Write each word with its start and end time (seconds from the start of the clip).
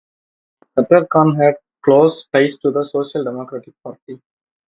Sattar 0.75 1.07
Khan 1.07 1.35
had 1.35 1.57
close 1.83 2.25
ties 2.29 2.57
to 2.57 2.71
the 2.71 2.83
Social 2.83 3.23
Democratic 3.23 3.75
Party. 3.83 4.19